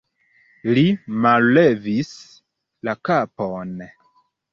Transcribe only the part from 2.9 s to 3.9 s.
kapon.